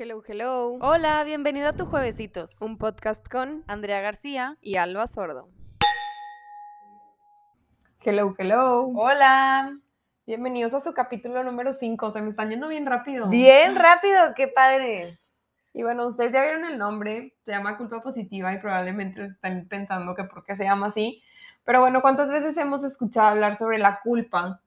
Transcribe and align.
Hello, 0.00 0.22
hello. 0.28 0.78
Hola, 0.80 1.24
bienvenido 1.24 1.68
a 1.68 1.72
tu 1.72 1.84
Juevesitos. 1.84 2.62
Un 2.62 2.78
podcast 2.78 3.28
con 3.28 3.64
Andrea 3.66 4.00
García. 4.00 4.56
y 4.60 4.76
Alba 4.76 5.08
Sordo. 5.08 5.48
Hello, 8.04 8.32
hello. 8.38 8.92
Hola. 8.94 9.76
Bienvenidos 10.24 10.72
a 10.74 10.78
su 10.78 10.94
capítulo 10.94 11.42
número 11.42 11.72
5. 11.72 12.12
Se 12.12 12.20
me 12.20 12.30
están 12.30 12.50
yendo 12.50 12.68
bien 12.68 12.86
rápido. 12.86 13.28
Bien 13.28 13.74
rápido, 13.74 14.34
qué 14.36 14.46
padre. 14.46 15.18
Y 15.74 15.82
bueno, 15.82 16.06
ustedes 16.06 16.32
ya 16.32 16.42
vieron 16.42 16.64
el 16.64 16.78
nombre. 16.78 17.34
Se 17.42 17.50
llama 17.50 17.76
culpa 17.76 18.00
positiva 18.00 18.52
y 18.52 18.60
probablemente 18.60 19.24
están 19.24 19.66
pensando 19.66 20.14
que 20.14 20.22
por 20.22 20.44
qué 20.44 20.54
se 20.54 20.62
llama 20.62 20.86
así. 20.86 21.24
Pero 21.64 21.80
bueno, 21.80 22.02
¿cuántas 22.02 22.30
veces 22.30 22.56
hemos 22.56 22.84
escuchado 22.84 23.26
hablar 23.26 23.56
sobre 23.56 23.78
la 23.78 23.98
culpa 23.98 24.60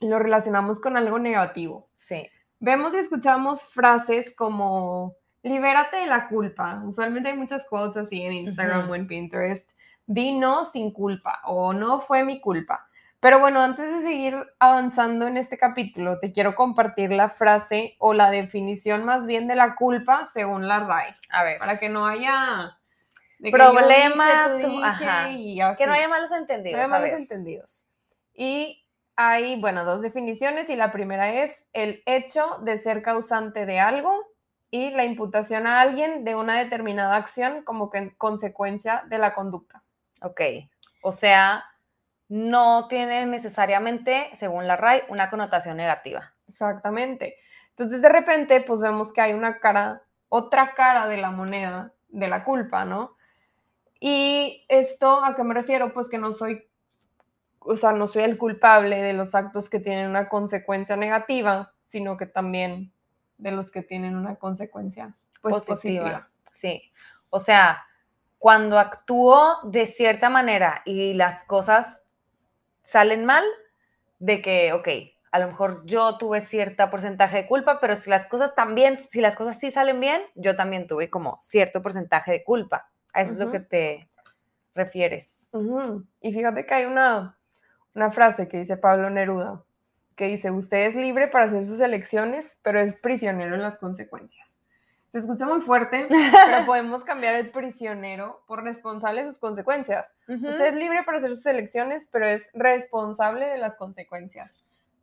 y 0.00 0.08
lo 0.08 0.18
relacionamos 0.18 0.80
con 0.80 0.96
algo 0.96 1.18
negativo? 1.18 1.90
Sí. 1.98 2.26
Vemos 2.58 2.94
y 2.94 2.98
escuchamos 2.98 3.62
frases 3.68 4.34
como 4.34 5.14
libérate 5.42 5.98
de 5.98 6.06
la 6.06 6.28
culpa. 6.28 6.82
Usualmente 6.84 7.28
hay 7.30 7.36
muchas 7.36 7.64
quotes 7.66 7.96
así 7.98 8.22
en 8.22 8.32
Instagram 8.32 8.84
Ujú. 8.84 8.92
o 8.92 8.94
en 8.94 9.06
Pinterest. 9.06 9.68
Di 10.06 10.32
no 10.38 10.64
sin 10.66 10.90
culpa 10.92 11.40
o 11.44 11.72
no 11.72 12.00
fue 12.00 12.24
mi 12.24 12.40
culpa. 12.40 12.88
Pero 13.20 13.38
bueno, 13.40 13.60
antes 13.60 13.90
de 13.90 14.02
seguir 14.02 14.36
avanzando 14.58 15.26
en 15.26 15.36
este 15.36 15.58
capítulo, 15.58 16.18
te 16.20 16.32
quiero 16.32 16.54
compartir 16.54 17.10
la 17.12 17.28
frase 17.28 17.96
o 17.98 18.12
la 18.14 18.30
definición 18.30 19.04
más 19.04 19.26
bien 19.26 19.48
de 19.48 19.56
la 19.56 19.74
culpa 19.74 20.28
según 20.32 20.68
la 20.68 20.80
RAE, 20.80 21.16
A 21.30 21.42
ver. 21.42 21.58
para 21.58 21.78
que 21.78 21.88
no 21.88 22.06
haya 22.06 22.78
que 23.42 23.50
Problema, 23.50 24.48
dije, 24.50 24.68
tú 24.68 24.84
ajá. 24.84 25.30
y 25.30 25.60
así. 25.60 25.78
Que 25.78 25.86
no 25.86 25.94
haya 25.94 26.08
malos 26.08 26.30
entendidos. 26.32 26.76
No 26.76 26.82
hay 26.82 26.86
a 26.86 26.88
malos 26.90 27.10
entendidos. 27.10 27.86
Y 28.34 28.85
hay, 29.16 29.60
bueno, 29.60 29.84
dos 29.84 30.02
definiciones 30.02 30.68
y 30.68 30.76
la 30.76 30.92
primera 30.92 31.32
es 31.42 31.54
el 31.72 32.02
hecho 32.06 32.58
de 32.62 32.78
ser 32.78 33.02
causante 33.02 33.66
de 33.66 33.80
algo 33.80 34.12
y 34.70 34.90
la 34.90 35.04
imputación 35.04 35.66
a 35.66 35.80
alguien 35.80 36.24
de 36.24 36.34
una 36.34 36.58
determinada 36.58 37.16
acción 37.16 37.62
como 37.64 37.90
que 37.90 37.98
en 37.98 38.10
consecuencia 38.10 39.04
de 39.08 39.18
la 39.18 39.34
conducta. 39.34 39.82
Ok. 40.22 40.40
O 41.02 41.12
sea, 41.12 41.64
no 42.28 42.88
tiene 42.88 43.26
necesariamente, 43.26 44.30
según 44.34 44.66
la 44.66 44.76
RAI, 44.76 45.04
una 45.08 45.30
connotación 45.30 45.76
negativa. 45.76 46.34
Exactamente. 46.48 47.36
Entonces 47.70 48.02
de 48.02 48.08
repente 48.08 48.60
pues 48.60 48.80
vemos 48.80 49.12
que 49.12 49.20
hay 49.20 49.32
una 49.32 49.58
cara, 49.60 50.02
otra 50.28 50.74
cara 50.74 51.06
de 51.06 51.16
la 51.16 51.30
moneda 51.30 51.92
de 52.08 52.28
la 52.28 52.44
culpa, 52.44 52.84
¿no? 52.84 53.16
Y 54.00 54.64
esto, 54.68 55.24
¿a 55.24 55.34
qué 55.36 55.44
me 55.44 55.54
refiero? 55.54 55.92
Pues 55.92 56.08
que 56.08 56.18
no 56.18 56.32
soy, 56.32 56.68
o 57.66 57.76
sea, 57.76 57.92
no 57.92 58.08
soy 58.08 58.24
el 58.24 58.38
culpable 58.38 59.02
de 59.02 59.12
los 59.12 59.34
actos 59.34 59.68
que 59.68 59.80
tienen 59.80 60.08
una 60.08 60.28
consecuencia 60.28 60.96
negativa, 60.96 61.72
sino 61.86 62.16
que 62.16 62.26
también 62.26 62.92
de 63.38 63.50
los 63.50 63.70
que 63.70 63.82
tienen 63.82 64.16
una 64.16 64.36
consecuencia 64.36 65.14
pues, 65.42 65.64
positiva. 65.64 66.28
Sí. 66.52 66.90
O 67.30 67.40
sea, 67.40 67.84
cuando 68.38 68.78
actúo 68.78 69.58
de 69.64 69.86
cierta 69.86 70.30
manera 70.30 70.82
y 70.84 71.14
las 71.14 71.44
cosas 71.44 72.02
salen 72.82 73.24
mal, 73.24 73.44
de 74.18 74.40
que, 74.40 74.72
ok, 74.72 74.88
a 75.30 75.38
lo 75.38 75.48
mejor 75.48 75.82
yo 75.84 76.16
tuve 76.16 76.40
cierto 76.40 76.88
porcentaje 76.88 77.36
de 77.36 77.46
culpa, 77.46 77.78
pero 77.80 77.96
si 77.96 78.08
las 78.08 78.26
cosas 78.26 78.54
también, 78.54 78.96
si 78.96 79.20
las 79.20 79.36
cosas 79.36 79.58
sí 79.58 79.70
salen 79.70 80.00
bien, 80.00 80.22
yo 80.34 80.56
también 80.56 80.86
tuve 80.86 81.10
como 81.10 81.38
cierto 81.42 81.82
porcentaje 81.82 82.32
de 82.32 82.44
culpa. 82.44 82.88
A 83.12 83.22
eso 83.22 83.32
es 83.32 83.38
lo 83.38 83.50
que 83.50 83.60
te 83.60 84.08
refieres. 84.74 85.48
Ujú. 85.52 86.06
Y 86.20 86.32
fíjate 86.32 86.64
que 86.64 86.74
hay 86.74 86.84
una, 86.84 87.35
una 87.96 88.10
frase 88.12 88.46
que 88.46 88.58
dice 88.58 88.76
Pablo 88.76 89.08
Neruda, 89.08 89.64
que 90.16 90.26
dice, 90.26 90.50
usted 90.50 90.86
es 90.86 90.94
libre 90.94 91.28
para 91.28 91.46
hacer 91.46 91.66
sus 91.66 91.80
elecciones, 91.80 92.56
pero 92.62 92.78
es 92.78 92.94
prisionero 92.94 93.54
en 93.54 93.62
las 93.62 93.78
consecuencias. 93.78 94.60
Se 95.08 95.18
escucha 95.18 95.46
muy 95.46 95.62
fuerte, 95.62 96.06
pero 96.46 96.66
podemos 96.66 97.04
cambiar 97.04 97.34
el 97.34 97.50
prisionero 97.50 98.42
por 98.46 98.62
responsable 98.62 99.22
de 99.22 99.28
sus 99.30 99.38
consecuencias. 99.38 100.14
Usted 100.28 100.66
es 100.66 100.74
libre 100.74 101.04
para 101.04 101.18
hacer 101.18 101.34
sus 101.34 101.46
elecciones, 101.46 102.06
pero 102.12 102.26
es 102.26 102.50
responsable 102.52 103.46
de 103.46 103.56
las 103.56 103.76
consecuencias. 103.76 104.54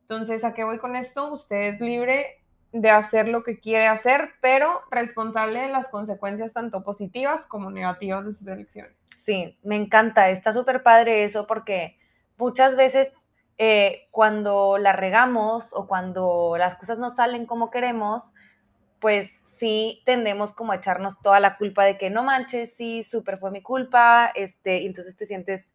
Entonces, 0.02 0.44
¿a 0.44 0.54
qué 0.54 0.62
voy 0.62 0.78
con 0.78 0.94
esto? 0.94 1.32
Usted 1.32 1.62
es 1.62 1.80
libre 1.80 2.44
de 2.70 2.90
hacer 2.90 3.26
lo 3.26 3.42
que 3.42 3.58
quiere 3.58 3.88
hacer, 3.88 4.30
pero 4.40 4.82
responsable 4.90 5.60
de 5.60 5.68
las 5.68 5.88
consecuencias 5.88 6.52
tanto 6.52 6.84
positivas 6.84 7.42
como 7.46 7.70
negativas 7.70 8.24
de 8.24 8.32
sus 8.32 8.46
elecciones. 8.46 8.96
Sí, 9.18 9.58
me 9.64 9.76
encanta, 9.76 10.30
está 10.30 10.52
súper 10.52 10.82
padre 10.82 11.24
eso 11.24 11.46
porque 11.46 11.96
muchas 12.36 12.76
veces 12.76 13.12
eh, 13.58 14.08
cuando 14.10 14.78
la 14.78 14.92
regamos 14.92 15.72
o 15.72 15.86
cuando 15.86 16.56
las 16.58 16.76
cosas 16.76 16.98
no 16.98 17.10
salen 17.10 17.46
como 17.46 17.70
queremos, 17.70 18.22
pues 19.00 19.30
sí 19.58 20.02
tendemos 20.04 20.52
como 20.52 20.72
a 20.72 20.76
echarnos 20.76 21.20
toda 21.22 21.40
la 21.40 21.56
culpa 21.56 21.84
de 21.84 21.98
que 21.98 22.10
no 22.10 22.22
manches, 22.22 22.74
sí, 22.74 23.04
súper 23.04 23.38
fue 23.38 23.50
mi 23.50 23.62
culpa, 23.62 24.32
este, 24.34 24.86
entonces 24.86 25.16
te 25.16 25.26
sientes, 25.26 25.72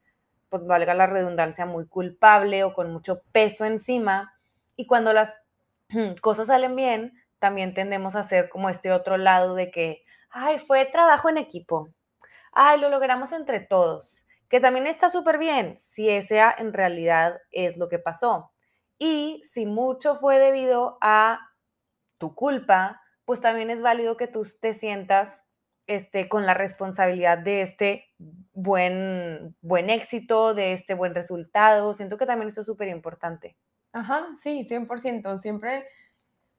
pues 0.50 0.66
valga 0.66 0.94
la 0.94 1.08
redundancia, 1.08 1.66
muy 1.66 1.88
culpable 1.88 2.64
o 2.64 2.74
con 2.74 2.92
mucho 2.92 3.22
peso 3.32 3.66
encima. 3.66 4.34
Y 4.76 4.88
cuando 4.88 5.14
las 5.14 5.42
cosas 6.22 6.48
salen 6.48 6.76
bien, 6.76 7.14
también 7.40 7.74
tendemos 7.74 8.16
a 8.16 8.20
hacer 8.20 8.50
como 8.50 8.70
este 8.70 8.92
otro 8.92 9.18
lado 9.18 9.56
de 9.56 9.72
que, 9.72 10.04
ay, 10.30 10.60
fue 10.60 10.86
trabajo 10.86 11.30
en 11.30 11.38
equipo, 11.38 11.90
ay, 12.52 12.80
lo 12.82 12.90
logramos 12.90 13.32
entre 13.32 13.60
todos, 13.62 14.26
que 14.50 14.60
también 14.60 14.88
está 14.88 15.10
súper 15.10 15.38
bien 15.38 15.78
si 15.78 16.10
esa 16.10 16.52
en 16.52 16.74
realidad 16.74 17.40
es 17.52 17.78
lo 17.78 17.88
que 17.88 18.00
pasó. 18.00 18.52
Y 18.98 19.42
si 19.54 19.66
mucho 19.66 20.16
fue 20.16 20.40
debido 20.40 20.98
a 21.02 21.40
tu 22.18 22.36
culpa, 22.36 23.02
pues 23.26 23.42
también 23.42 23.70
es 23.70 23.82
válido 23.82 24.18
que 24.18 24.28
tú 24.28 24.46
te 24.60 24.74
sientas 24.74 25.44
este, 25.88 26.28
con 26.28 26.46
la 26.46 26.54
responsabilidad 26.54 27.38
de 27.38 27.62
este 27.62 28.06
buen, 28.54 29.56
buen 29.62 29.90
éxito, 29.90 30.54
de 30.54 30.74
este 30.74 30.94
buen 30.94 31.16
resultado. 31.16 31.94
Siento 31.94 32.18
que 32.18 32.26
también 32.26 32.50
eso 32.50 32.62
es 32.62 32.68
súper 32.68 32.90
importante. 32.90 33.56
Ajá, 33.94 34.28
sí, 34.36 34.66
100%. 34.68 35.38
Siempre, 35.40 35.88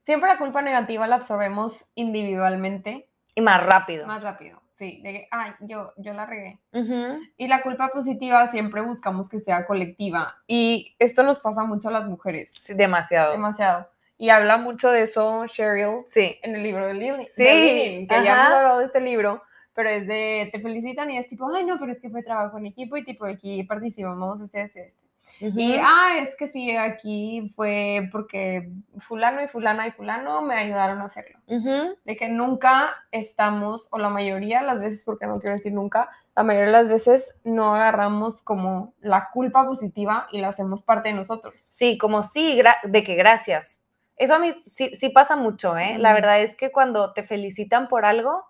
siempre 0.03 0.31
la 0.31 0.39
culpa 0.39 0.63
negativa 0.63 1.07
la 1.07 1.17
absorbemos 1.17 1.89
individualmente 1.95 3.09
Y 3.35 3.41
más 3.41 3.65
rápido. 3.65 4.07
más 4.07 4.23
rápido. 4.23 4.61
Sí, 4.81 4.99
de 5.03 5.13
que, 5.13 5.29
ay, 5.31 5.53
yo, 5.61 5.93
yo 5.99 6.15
la 6.15 6.25
regué. 6.25 6.59
Ujú. 6.73 7.21
Y 7.37 7.49
la 7.49 7.61
culpa 7.61 7.89
positiva 7.89 8.47
siempre 8.47 8.81
buscamos 8.81 9.29
que 9.29 9.39
sea 9.39 9.67
colectiva. 9.67 10.37
Y 10.47 10.97
esto 10.99 11.23
nos 11.23 11.39
pasa 11.39 11.65
mucho 11.65 11.91
a 11.91 11.93
las 11.93 12.07
mujeres. 12.07 12.51
Sí, 12.59 12.73
demasiado. 12.73 13.33
Demasiado. 13.33 13.91
Y 14.17 14.31
habla 14.31 14.57
mucho 14.57 14.91
de 14.91 15.03
eso 15.03 15.45
Cheryl 15.49 16.05
Sí. 16.07 16.39
en 16.43 16.57
el 16.57 16.63
libro 16.63 16.87
de 16.87 16.95
Lily. 16.95 17.29
Sí, 17.37 17.45
de 17.45 17.55
Lily, 17.55 18.07
que 18.07 18.25
ya 18.25 18.33
ajá. 18.33 18.47
hemos 18.47 18.57
hablado 18.57 18.79
de 18.79 18.87
este 18.87 19.01
libro, 19.03 19.43
pero 19.75 19.91
es 19.91 20.07
de, 20.07 20.49
te 20.51 20.61
felicitan 20.61 21.11
y 21.11 21.19
es 21.19 21.27
tipo, 21.29 21.55
ay, 21.55 21.65
no, 21.65 21.79
pero 21.79 21.93
es 21.93 22.01
que 22.01 22.09
fue 22.09 22.23
trabajo 22.23 22.57
en 22.57 22.65
equipo 22.65 22.97
y 22.97 23.05
tipo, 23.05 23.27
aquí 23.27 23.63
participamos 23.65 24.41
este, 24.41 24.63
este, 24.63 24.95
Y, 25.39 25.77
ah, 25.81 26.19
es 26.19 26.35
que 26.37 26.49
sí, 26.49 26.77
aquí 26.77 27.51
fue 27.55 28.09
porque 28.13 28.71
fulano 28.99 29.43
y 29.43 29.49
fulana 29.49 29.87
y 29.87 29.93
fulano 29.93 30.43
me 30.43 30.55
ayudaron 30.55 31.01
a 31.01 31.05
hacerlo. 31.05 31.39
De 31.47 32.17
que 32.17 32.29
nunca 32.29 32.95
estamos, 33.11 33.89
o 33.91 33.99
la 33.99 34.09
mayoría 34.09 34.61
de 34.61 34.67
las 34.67 34.81
veces, 34.81 35.05
porque 35.05 35.27
no 35.27 35.39
quiero 35.39 35.57
decir 35.57 35.73
nunca, 35.73 36.09
la 36.37 36.43
mayoría 36.43 36.67
de 36.67 36.73
las 36.73 36.89
veces 36.89 37.35
no 37.45 37.75
agarramos 37.75 38.43
como 38.43 38.95
la 39.01 39.29
culpa 39.33 39.65
positiva 39.67 40.27
y 40.31 40.41
la 40.41 40.49
hacemos 40.49 40.83
parte 40.83 41.11
de 41.11 41.15
nosotros. 41.15 41.55
Sí, 41.71 41.99
como 41.99 42.23
sí, 42.23 42.61
de 42.85 43.05
que 43.05 43.15
gracias. 43.15 43.81
Eso 44.17 44.35
a 44.35 44.39
mí 44.39 44.55
sí, 44.67 44.95
sí 44.97 45.09
pasa 45.09 45.37
mucho, 45.37 45.79
¿eh? 45.79 45.97
La 45.99 46.13
verdad 46.13 46.43
es 46.43 46.55
que 46.55 46.71
cuando 46.71 47.13
te 47.15 47.23
felicitan 47.23 47.89
por 47.89 48.05
algo, 48.05 48.45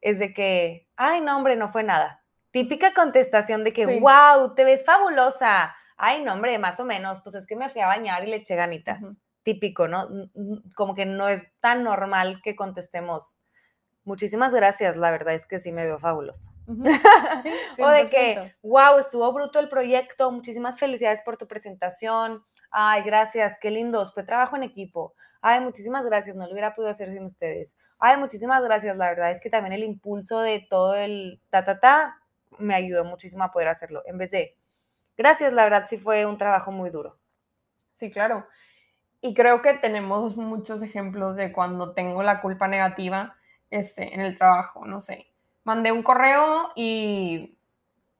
es 0.00 0.18
de 0.18 0.32
que, 0.32 0.88
ay, 0.96 1.20
no, 1.20 1.36
hombre, 1.36 1.54
no 1.56 1.68
fue 1.68 1.82
nada. 1.82 2.22
Típica 2.50 2.92
contestación 2.92 3.62
de 3.64 3.72
que, 3.72 3.86
Sí. 3.86 4.00
wow, 4.00 4.54
te 4.54 4.64
ves 4.64 4.84
fabulosa. 4.84 5.74
Ay, 6.04 6.24
no, 6.24 6.32
hombre, 6.32 6.58
más 6.58 6.80
o 6.80 6.84
menos, 6.84 7.20
pues 7.22 7.36
es 7.36 7.46
que 7.46 7.54
me 7.54 7.70
fui 7.70 7.80
a 7.80 7.86
bañar 7.86 8.24
y 8.24 8.26
le 8.26 8.36
eché 8.38 8.56
ganitas. 8.56 9.00
Típico, 9.44 9.86
¿no? 9.86 10.08
Como 10.74 10.96
que 10.96 11.06
no 11.06 11.28
es 11.28 11.44
tan 11.60 11.84
normal 11.84 12.40
que 12.42 12.56
contestemos. 12.56 13.38
Muchísimas 14.02 14.52
gracias, 14.52 14.96
la 14.96 15.12
verdad 15.12 15.34
es 15.34 15.46
que 15.46 15.60
sí 15.60 15.70
me 15.70 15.84
veo 15.84 16.00
fabuloso. 16.00 16.50
Sí, 17.76 17.82
O 17.82 17.88
de 17.88 18.08
100%. 18.08 18.10
que, 18.10 18.54
wow, 18.62 18.98
estuvo 18.98 19.32
bruto 19.32 19.60
el 19.60 19.68
proyecto, 19.68 20.32
muchísimas 20.32 20.76
felicidades 20.76 21.22
por 21.22 21.36
tu 21.36 21.46
presentación. 21.46 22.42
Ay, 22.72 23.04
gracias, 23.04 23.56
qué 23.60 23.70
lindos, 23.70 24.12
fue 24.12 24.24
trabajo 24.24 24.56
en 24.56 24.64
equipo. 24.64 25.14
Ay, 25.40 25.60
muchísimas 25.60 26.04
gracias, 26.04 26.34
no 26.34 26.46
lo 26.46 26.50
hubiera 26.52 26.74
podido 26.74 26.90
hacer 26.90 27.10
sin 27.10 27.26
ustedes. 27.26 27.76
Ay, 28.00 28.16
muchísimas 28.16 28.60
gracias, 28.64 28.96
la 28.96 29.08
verdad 29.08 29.30
es 29.30 29.40
que 29.40 29.50
también 29.50 29.72
el 29.72 29.84
impulso 29.84 30.40
de 30.40 30.66
todo 30.68 30.96
el 30.96 31.40
ta, 31.50 31.64
ta, 31.64 31.78
ta, 31.78 32.16
me 32.58 32.74
ayudó 32.74 33.04
muchísimo 33.04 33.44
a 33.44 33.52
poder 33.52 33.68
hacerlo. 33.68 34.02
En 34.06 34.18
vez 34.18 34.32
de, 34.32 34.56
gracias, 35.16 35.52
la 35.52 35.64
verdad 35.64 35.86
sí 35.88 35.98
fue 35.98 36.26
un 36.26 36.38
trabajo 36.38 36.72
muy 36.72 36.90
duro. 36.90 37.18
Sí, 37.92 38.10
claro. 38.10 38.46
Y 39.20 39.34
creo 39.34 39.62
que 39.62 39.74
tenemos 39.74 40.36
muchos 40.36 40.82
ejemplos 40.82 41.36
de 41.36 41.52
cuando 41.52 41.92
tengo 41.92 42.22
la 42.22 42.40
culpa 42.40 42.66
negativa 42.66 43.36
este, 43.70 44.14
en 44.14 44.20
el 44.20 44.36
trabajo, 44.36 44.84
no 44.84 45.00
sé. 45.00 45.28
Mandé 45.64 45.92
un 45.92 46.02
correo 46.02 46.72
y 46.74 47.56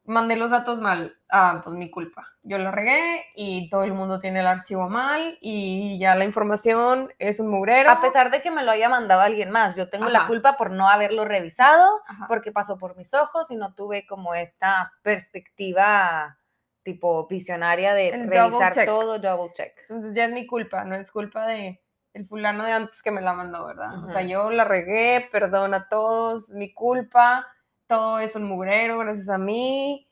mandé 0.04 0.36
los 0.36 0.50
datos 0.50 0.80
mal. 0.80 1.16
Ah, 1.28 1.60
pues 1.64 1.74
mi 1.76 1.90
culpa. 1.90 2.28
Yo 2.42 2.58
lo 2.58 2.70
regué 2.70 3.24
y 3.34 3.68
todo 3.70 3.84
el 3.84 3.94
mundo 3.94 4.20
tiene 4.20 4.40
el 4.40 4.46
archivo 4.46 4.88
mal 4.88 5.38
y 5.40 5.98
ya 5.98 6.14
la 6.14 6.24
información 6.24 7.12
es 7.18 7.40
un 7.40 7.48
mugrero. 7.48 7.90
A 7.90 8.00
pesar 8.00 8.30
de 8.30 8.42
que 8.42 8.50
me 8.50 8.64
lo 8.64 8.70
haya 8.70 8.88
mandado 8.88 9.20
alguien 9.22 9.50
más, 9.50 9.74
yo 9.74 9.88
tengo 9.90 10.08
la 10.08 10.20
Ajá. 10.20 10.28
culpa 10.28 10.56
por 10.56 10.70
no 10.70 10.88
haberlo 10.88 11.24
revisado, 11.24 12.00
Ajá. 12.06 12.26
porque 12.28 12.52
pasó 12.52 12.78
por 12.78 12.96
mis 12.96 13.12
ojos 13.14 13.50
y 13.50 13.56
no 13.56 13.74
tuve 13.74 14.06
como 14.06 14.34
esta 14.34 14.92
perspectiva 15.02 16.38
tipo 16.82 17.26
visionaria 17.26 17.94
de 17.94 18.08
El 18.08 18.26
double 18.26 18.40
revisar 18.40 18.72
check. 18.74 18.86
todo, 18.86 19.18
double 19.18 19.52
check. 19.52 19.72
Entonces 19.82 20.14
ya 20.14 20.24
es 20.24 20.32
mi 20.32 20.46
culpa, 20.46 20.84
no 20.84 20.94
es 20.94 21.10
culpa 21.10 21.46
de 21.46 21.80
el 22.14 22.26
fulano 22.26 22.64
de 22.64 22.72
antes 22.72 23.02
que 23.02 23.10
me 23.10 23.22
la 23.22 23.32
mandó, 23.32 23.66
¿verdad? 23.66 24.04
O 24.04 24.10
sea, 24.10 24.22
yo 24.22 24.50
la 24.50 24.64
regué, 24.64 25.28
perdón 25.32 25.72
a 25.72 25.88
todos, 25.88 26.50
mi 26.50 26.74
culpa, 26.74 27.46
todo 27.86 28.18
es 28.18 28.36
un 28.36 28.44
mugrero 28.44 28.98
gracias 28.98 29.28
a 29.30 29.38
mí, 29.38 30.06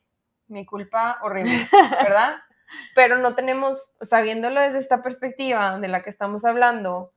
mi 0.49 0.65
culpa 0.65 1.19
horrible, 1.23 1.69
¿verdad? 2.03 2.37
Pero 2.95 3.19
no 3.19 3.35
tenemos, 3.35 3.93
o 4.01 4.07
sea, 4.07 4.21
viéndolo 4.23 4.61
desde 4.61 4.79
esta 4.79 5.03
perspectiva 5.03 5.79
de 5.79 5.89
la 5.89 6.03
que 6.03 6.11
estamos 6.11 6.45
hablando, 6.45 7.13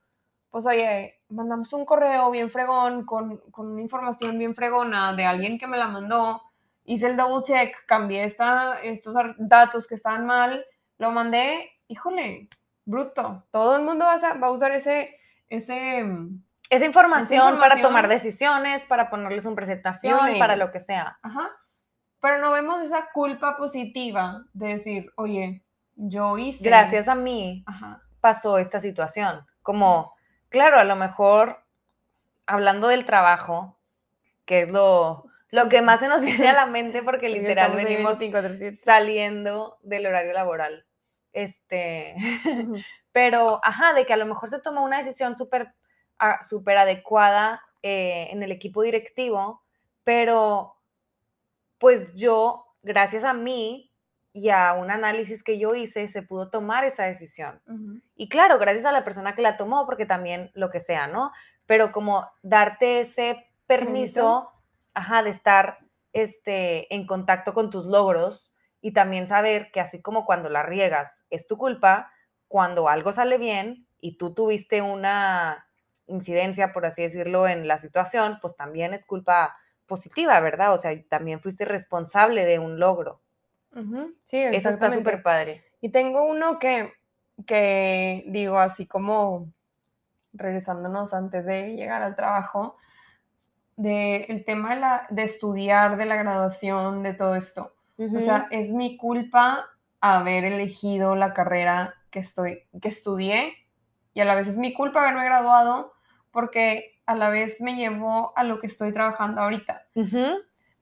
pues 0.49 0.65
oye, 0.65 1.21
mandamos 1.29 1.71
un 1.73 1.85
correo 1.85 2.29
bien 2.29 2.51
fregón, 2.51 3.05
con, 3.05 3.37
con 3.51 3.71
una 3.71 3.81
información 3.81 4.37
bien 4.37 4.53
fregona 4.53 5.13
de 5.13 5.25
alguien 5.25 5.57
que 5.57 5.67
me 5.67 5.77
la 5.77 5.87
mandó, 5.87 6.41
hice 6.85 7.07
el 7.07 7.17
double 7.17 7.43
check, 7.43 7.75
cambié 7.85 8.23
esta, 8.23 8.79
estos 8.81 9.15
datos 9.37 9.87
que 9.87 9.95
estaban 9.95 10.25
mal, 10.25 10.65
lo 10.97 11.11
mandé, 11.11 11.71
híjole, 11.87 12.47
bruto. 12.85 13.45
Todo 13.51 13.75
el 13.77 13.83
mundo 13.83 14.05
va 14.05 14.13
a, 14.13 14.19
sa- 14.19 14.33
va 14.35 14.47
a 14.47 14.51
usar 14.51 14.71
ese, 14.73 15.17
ese, 15.49 16.05
Esa 16.69 16.85
información, 16.85 17.59
para 17.59 17.81
tomar 17.81 18.07
decisiones, 18.07 18.81
para 18.83 19.09
ponerles 19.09 19.45
una 19.45 19.55
presentación, 19.55 20.19
para 20.39 20.55
lo 20.55 20.71
que 20.71 20.79
sea. 20.79 21.17
ajá. 21.21 21.49
Pero 22.21 22.37
no 22.37 22.51
vemos 22.51 22.81
esa 22.81 23.09
culpa 23.11 23.57
positiva 23.57 24.45
de 24.53 24.67
decir, 24.69 25.11
oye, 25.17 25.61
yo 25.95 26.37
hice. 26.37 26.63
Gracias 26.63 27.09
a 27.09 27.15
mí 27.15 27.65
Ajá. 27.67 28.01
pasó 28.21 28.57
esta 28.59 28.79
situación. 28.79 29.45
Como, 29.61 30.13
claro, 30.47 30.79
a 30.79 30.85
lo 30.85 30.95
mejor 30.95 31.59
hablando 32.45 32.87
del 32.87 33.05
trabajo, 33.05 33.77
que 34.45 34.61
es 34.61 34.69
lo, 34.69 35.25
lo 35.53 35.69
que 35.69 35.83
más 35.83 35.99
se 35.99 36.07
nos 36.07 36.23
viene 36.23 36.49
a 36.49 36.53
la 36.53 36.65
mente 36.65 37.03
porque 37.03 37.29
literal 37.29 37.75
venimos 37.75 38.19
24/7. 38.19 38.77
saliendo 38.77 39.77
del 39.83 40.07
horario 40.07 40.33
laboral. 40.33 40.85
Este, 41.31 42.15
pero, 43.11 43.59
ajá, 43.63 43.93
de 43.93 44.05
que 44.05 44.13
a 44.13 44.17
lo 44.17 44.25
mejor 44.25 44.49
se 44.49 44.59
tomó 44.59 44.83
una 44.83 44.97
decisión 44.97 45.37
súper 45.37 45.73
ah, 46.17 46.39
súper 46.49 46.77
adecuada 46.77 47.61
eh, 47.83 48.29
en 48.31 48.41
el 48.41 48.51
equipo 48.51 48.81
directivo, 48.81 49.61
pero 50.03 50.75
pues 51.77 52.13
yo, 52.15 52.65
gracias 52.81 53.23
a 53.23 53.33
mí 53.33 53.91
y 54.31 54.49
a 54.49 54.73
un 54.73 54.89
análisis 54.89 55.43
que 55.43 55.59
yo 55.59 55.75
hice, 55.75 56.07
se 56.07 56.23
pudo 56.23 56.49
tomar 56.49 56.83
esa 56.85 57.03
decisión. 57.03 57.61
Ujú. 57.67 58.01
Y 58.15 58.27
claro, 58.27 58.57
gracias 58.57 58.85
a 58.85 58.91
la 58.91 59.03
persona 59.03 59.35
que 59.35 59.43
la 59.43 59.57
tomó, 59.57 59.85
porque 59.85 60.07
también 60.07 60.49
lo 60.55 60.71
que 60.71 60.79
sea, 60.79 61.05
¿no? 61.05 61.31
Pero 61.67 61.91
como 61.91 62.27
darte 62.41 63.01
ese 63.01 63.45
permiso, 63.67 64.49
Permiso. 64.51 64.52
Ajá, 64.93 65.23
de 65.23 65.29
estar 65.31 65.79
este, 66.13 66.93
en 66.93 67.05
contacto 67.05 67.53
con 67.53 67.69
tus 67.69 67.85
logros 67.85 68.51
y 68.81 68.93
también 68.93 69.27
saber 69.27 69.71
que 69.71 69.79
así 69.79 70.01
como 70.01 70.25
cuando 70.25 70.49
la 70.49 70.63
riegas 70.63 71.11
es 71.29 71.47
tu 71.47 71.57
culpa, 71.57 72.11
cuando 72.47 72.89
algo 72.89 73.11
sale 73.11 73.37
bien 73.37 73.87
y 73.99 74.17
tú 74.17 74.33
tuviste 74.33 74.81
una 74.81 75.65
incidencia, 76.07 76.73
por 76.73 76.85
así 76.85 77.01
decirlo, 77.01 77.47
en 77.47 77.67
la 77.67 77.77
situación, 77.77 78.39
pues 78.41 78.55
también 78.55 78.93
es 78.93 79.05
culpa 79.05 79.57
positiva, 79.87 80.39
¿verdad? 80.39 80.73
O 80.73 80.77
sea, 80.77 80.91
también 81.09 81.41
fuiste 81.41 81.65
responsable 81.65 82.45
de 82.45 82.59
un 82.59 82.79
logro. 82.79 83.21
Sí, 84.23 84.37
Eso 84.37 84.69
está 84.69 84.91
súper 84.91 85.23
padre. 85.23 85.63
Y 85.81 85.89
tengo 85.89 86.23
uno 86.25 86.59
que, 86.59 86.93
que 87.47 88.23
digo 88.27 88.59
así 88.59 88.85
como 88.85 89.51
regresándonos 90.33 91.13
antes 91.13 91.45
de 91.45 91.75
llegar 91.75 92.03
al 92.03 92.15
trabajo, 92.15 92.77
de 93.75 94.25
el 94.25 94.45
tema 94.45 94.75
de, 94.75 94.81
la, 94.81 95.07
de 95.09 95.23
estudiar, 95.23 95.97
de 95.97 96.05
la 96.05 96.15
graduación, 96.15 97.03
de 97.03 97.13
todo 97.13 97.35
esto. 97.35 97.73
O 97.97 98.19
sea, 98.19 98.47
es 98.49 98.69
mi 98.69 98.97
culpa 98.97 99.67
haber 100.01 100.43
elegido 100.43 101.15
la 101.15 101.33
carrera 101.33 101.95
que, 102.09 102.19
estoy, 102.19 102.63
que 102.81 102.89
estudié 102.89 103.53
y 104.13 104.19
a 104.19 104.25
la 104.25 104.35
vez 104.35 104.47
es 104.47 104.57
mi 104.57 104.73
culpa 104.73 105.01
haberme 105.01 105.25
graduado 105.25 105.93
porque 106.31 106.99
a 107.05 107.15
la 107.15 107.29
vez 107.29 107.61
me 107.61 107.75
llevó 107.75 108.33
a 108.35 108.43
lo 108.43 108.59
que 108.59 108.67
estoy 108.67 108.93
trabajando 108.93 109.41
ahorita. 109.41 109.83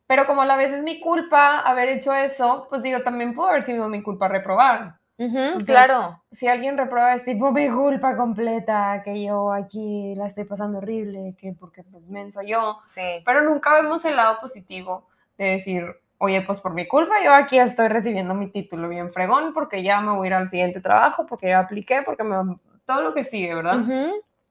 Pero 0.07 0.25
como 0.25 0.41
a 0.41 0.45
la 0.45 0.55
vez 0.55 0.71
es 0.71 0.83
mi 0.83 0.99
culpa 0.99 1.59
haber 1.59 1.89
hecho 1.89 2.13
eso, 2.13 2.67
pues 2.69 2.81
digo, 2.81 3.01
también 3.01 3.33
pudo 3.33 3.47
haber 3.47 3.63
sido 3.63 3.87
mi 3.89 4.01
culpa 4.01 4.27
reprobar. 4.27 5.00
Entonces, 5.25 5.67
claro. 5.67 6.21
Si 6.31 6.47
alguien 6.47 6.77
reprueba 6.77 7.13
es 7.13 7.23
tipo 7.23 7.51
mi 7.51 7.69
culpa 7.69 8.17
completa, 8.17 9.01
que 9.03 9.23
yo 9.23 9.51
aquí 9.51 10.15
la 10.15 10.27
estoy 10.27 10.45
pasando 10.45 10.79
horrible, 10.79 11.35
que 11.37 11.53
porque 11.53 11.83
pues 11.83 12.07
menso 12.07 12.41
yo. 12.41 12.79
Sí. 12.83 13.21
Pero 13.25 13.41
nunca 13.41 13.73
vemos 13.81 14.03
el 14.05 14.15
lado 14.15 14.37
positivo 14.41 15.07
de 15.37 15.45
decir, 15.45 15.85
oye, 16.17 16.41
pues 16.41 16.59
por 16.59 16.73
mi 16.73 16.87
culpa 16.87 17.15
yo 17.23 17.33
aquí 17.33 17.59
estoy 17.59 17.87
recibiendo 17.87 18.33
mi 18.33 18.49
título 18.49 18.89
bien 18.89 19.11
fregón 19.11 19.53
porque 19.53 19.83
ya 19.83 20.01
me 20.01 20.11
voy 20.11 20.25
a 20.25 20.29
ir 20.29 20.33
al 20.33 20.49
siguiente 20.49 20.81
trabajo, 20.81 21.25
porque 21.25 21.49
ya 21.49 21.59
apliqué, 21.59 22.01
porque 22.03 22.23
me... 22.23 22.57
todo 22.85 23.01
lo 23.01 23.13
que 23.13 23.23
sigue, 23.23 23.53
¿verdad? 23.53 23.77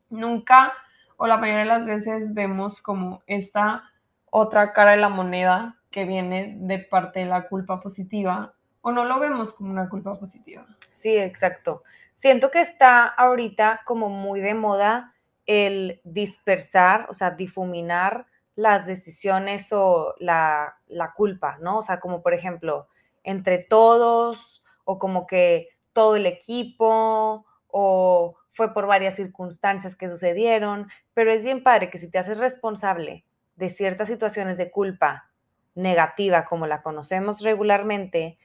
Nunca 0.08 0.72
o 1.16 1.26
la 1.26 1.36
mayoría 1.36 1.64
de 1.64 1.68
las 1.68 1.84
veces 1.84 2.32
vemos 2.32 2.80
como 2.80 3.22
esta 3.26 3.84
otra 4.30 4.72
cara 4.72 4.92
de 4.92 4.96
la 4.96 5.10
moneda 5.10 5.76
que 5.90 6.04
viene 6.04 6.54
de 6.58 6.78
parte 6.78 7.20
de 7.20 7.26
la 7.26 7.48
culpa 7.48 7.80
positiva 7.80 8.54
o 8.82 8.92
no 8.92 9.04
lo 9.04 9.18
vemos 9.18 9.52
como 9.52 9.70
una 9.70 9.88
culpa 9.88 10.14
positiva. 10.14 10.66
Sí, 10.90 11.16
exacto. 11.16 11.82
Siento 12.16 12.50
que 12.50 12.60
está 12.60 13.06
ahorita 13.06 13.82
como 13.84 14.08
muy 14.08 14.40
de 14.40 14.54
moda 14.54 15.14
el 15.46 16.00
dispersar, 16.04 17.06
o 17.08 17.14
sea, 17.14 17.30
difuminar 17.30 18.26
las 18.54 18.86
decisiones 18.86 19.72
o 19.72 20.14
la, 20.18 20.76
la 20.86 21.12
culpa, 21.12 21.58
¿no? 21.60 21.78
O 21.78 21.82
sea, 21.82 21.98
como 21.98 22.22
por 22.22 22.34
ejemplo, 22.34 22.88
entre 23.24 23.58
todos 23.58 24.62
o 24.84 24.98
como 24.98 25.26
que 25.26 25.68
todo 25.92 26.16
el 26.16 26.26
equipo 26.26 27.46
o 27.68 28.36
fue 28.52 28.74
por 28.74 28.86
varias 28.86 29.16
circunstancias 29.16 29.96
que 29.96 30.10
sucedieron, 30.10 30.88
pero 31.14 31.32
es 31.32 31.42
bien 31.42 31.62
padre 31.62 31.90
que 31.90 31.98
si 31.98 32.10
te 32.10 32.18
haces 32.18 32.38
responsable 32.38 33.24
de 33.56 33.70
ciertas 33.70 34.08
situaciones 34.08 34.58
de 34.58 34.70
culpa 34.70 35.30
negativa 35.74 36.44
como 36.44 36.66
la 36.66 36.82
conocemos 36.82 37.40
regularmente, 37.42 38.38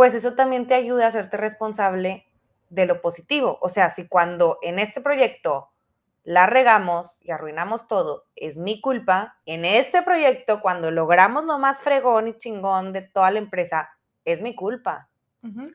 pues 0.00 0.14
eso 0.14 0.32
también 0.32 0.66
te 0.66 0.72
ayuda 0.72 1.04
a 1.04 1.08
hacerte 1.08 1.36
responsable 1.36 2.24
de 2.70 2.86
lo 2.86 3.02
positivo. 3.02 3.58
O 3.60 3.68
sea, 3.68 3.90
si 3.90 4.08
cuando 4.08 4.56
en 4.62 4.78
este 4.78 5.02
proyecto 5.02 5.68
la 6.24 6.46
regamos 6.46 7.18
y 7.20 7.32
arruinamos 7.32 7.86
todo, 7.86 8.24
es 8.34 8.56
mi 8.56 8.80
culpa, 8.80 9.36
en 9.44 9.66
este 9.66 10.00
proyecto 10.00 10.62
cuando 10.62 10.90
logramos 10.90 11.44
lo 11.44 11.58
más 11.58 11.80
fregón 11.80 12.28
y 12.28 12.38
chingón 12.38 12.94
de 12.94 13.02
toda 13.02 13.30
la 13.30 13.40
empresa, 13.40 13.90
es 14.24 14.40
mi 14.40 14.54
culpa. 14.54 15.10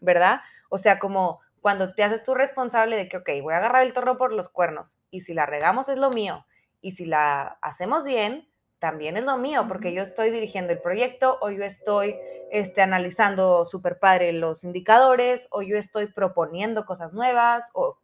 ¿verdad? 0.01 0.41
O 0.69 0.79
sea, 0.79 0.97
como 0.97 1.41
cuando 1.61 1.93
te 1.93 2.03
haces 2.03 2.23
tú 2.23 2.33
responsable 2.33 2.95
de 2.95 3.07
que, 3.07 3.17
ok, 3.17 3.29
voy 3.43 3.53
a 3.53 3.57
agarrar 3.57 3.83
el 3.83 3.93
toro 3.93 4.17
por 4.17 4.33
los 4.33 4.49
cuernos 4.49 4.97
y 5.11 5.21
si 5.21 5.35
la 5.35 5.45
regamos 5.45 5.87
es 5.87 5.99
lo 5.99 6.09
mío 6.09 6.47
y 6.81 6.93
si 6.93 7.05
la 7.05 7.59
hacemos 7.61 8.03
bien, 8.03 8.49
también 8.85 9.17
es 9.17 9.23
lo 9.23 9.35
mío, 9.37 9.65
porque 9.67 9.95
yo 9.95 10.03
estoy 10.03 10.29
dirigiendo 10.29 10.71
el 10.71 10.79
proyecto 10.79 11.39
o 11.41 11.49
yo 11.49 11.63
estoy 11.63 12.15
este, 12.51 12.83
analizando 12.83 13.65
súper 13.65 13.97
padre 13.97 14.31
los 14.31 14.63
indicadores 14.63 15.47
o 15.49 15.63
yo 15.63 15.75
estoy 15.75 16.05
proponiendo 16.05 16.85
cosas 16.85 17.11
nuevas 17.11 17.63
o 17.73 17.97